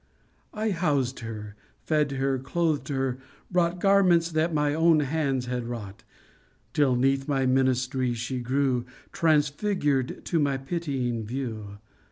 [0.55, 1.55] I housed her,
[1.85, 3.19] fed her, clothed her,
[3.51, 6.03] brought Garments that my own hands had wrought;
[6.73, 11.77] Till, 'neath my ministries, she grew Transfigured to my pitying view.